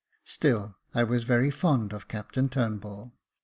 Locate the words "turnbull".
2.49-3.13